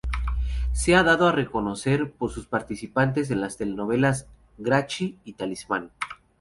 Se 0.71 0.95
ha 0.95 1.03
dado 1.03 1.27
a 1.27 1.31
reconocer 1.31 2.11
por 2.11 2.31
sus 2.31 2.47
participaciones 2.47 3.29
en 3.29 3.39
las 3.39 3.57
telenovelas 3.57 4.25
"Grachi" 4.57 5.19
y 5.25 5.33
"Talismán". 5.33 5.91